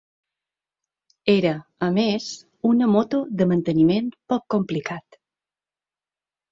Era, 1.33 1.51
a 1.87 1.91
més, 1.99 2.31
una 2.73 2.91
moto 2.97 3.23
de 3.43 3.49
manteniment 3.55 4.13
poc 4.35 4.51
complicat. 4.57 5.23